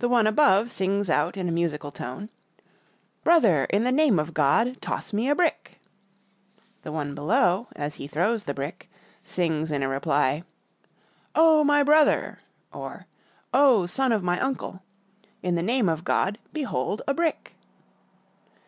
[0.00, 2.30] The one above sings out in musical tone,
[3.22, 5.78] "Brother, in the name of God, toss me a brick!"
[6.82, 8.90] The one below, as he throws the brick,
[9.22, 10.42] sings in reply,
[11.36, 12.40] "Oh, my brother!
[12.72, 13.06] (or,'
[13.54, 14.82] Oh, son of my uncle!')
[15.44, 17.54] in the name of God, behold a brick!"